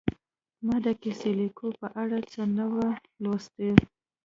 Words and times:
ما 0.65 0.75
د 0.85 0.87
کیسه 1.01 1.29
لیکلو 1.39 1.69
په 1.81 1.87
اړه 2.01 2.17
څه 2.31 2.41
نه 2.57 2.65
وو 2.73 2.85
لوستي 3.23 3.71